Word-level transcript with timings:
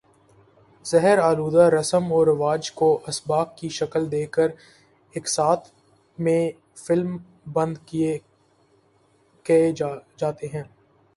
زہر 0.85 1.17
آلودہ 1.19 1.65
رسم 1.69 2.11
و 2.11 2.23
رواج 2.25 2.71
کو 2.71 2.87
اسباق 3.07 3.55
کی 3.57 3.69
شکل 3.69 4.11
دے 4.11 4.25
کر 4.35 4.49
اقساط 5.13 5.69
میں 6.17 6.43
فلم 6.77 7.17
بند 7.53 7.75
کئے 7.85 9.71
جاتے 10.17 10.47
ہیں 10.53 10.63